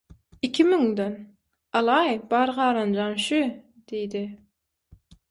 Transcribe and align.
–Iki 0.47 0.63
müňden. 0.67 1.17
Alaý, 1.79 2.13
bar 2.31 2.51
galanjam 2.55 3.13
şü– 3.25 3.41
diýdi. 3.93 4.23